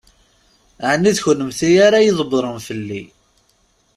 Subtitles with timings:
[0.91, 3.03] Ɛni d kennemti ara ydebbṛen fell-i?